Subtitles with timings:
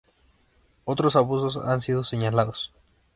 [0.83, 2.71] Otros abusos han sido señalados.